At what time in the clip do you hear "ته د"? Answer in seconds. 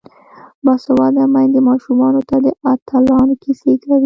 2.29-2.47